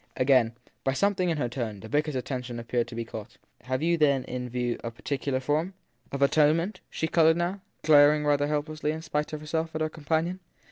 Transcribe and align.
Again, 0.17 0.53
by 0.83 0.93
something 0.93 1.29
in 1.29 1.37
her 1.37 1.47
tone, 1.47 1.79
the 1.81 1.87
vicar 1.87 2.09
s 2.09 2.15
attention 2.15 2.57
appeared 2.57 2.87
to 2.87 2.95
be 2.95 3.05
caught. 3.05 3.37
Have 3.65 3.83
you 3.83 3.99
then 3.99 4.23
in 4.23 4.49
view 4.49 4.79
a 4.83 4.89
particular 4.89 5.39
form? 5.39 5.75
Of 6.11 6.23
atonement? 6.23 6.79
She 6.89 7.07
coloured 7.07 7.37
now, 7.37 7.61
glaring 7.83 8.25
rather 8.25 8.47
help 8.47 8.65
lessly, 8.67 8.93
in 8.93 9.03
spite 9.03 9.31
of 9.31 9.41
herself, 9.41 9.75
at 9.75 9.81
her 9.81 9.89
companion. 9.89 10.39